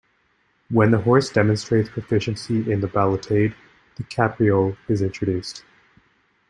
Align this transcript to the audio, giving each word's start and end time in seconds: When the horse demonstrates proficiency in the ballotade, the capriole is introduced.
When 0.71 0.89
the 0.89 0.97
horse 1.01 1.29
demonstrates 1.29 1.87
proficiency 1.89 2.71
in 2.71 2.81
the 2.81 2.87
ballotade, 2.87 3.53
the 3.97 4.03
capriole 4.05 4.75
is 4.89 5.03
introduced. 5.03 5.63